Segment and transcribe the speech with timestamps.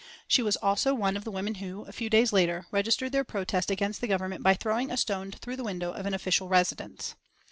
[0.27, 3.69] She was also one of the women who, a few days later, registered their protest
[3.69, 7.13] against the Government by throwing a stone through the window of an official residence.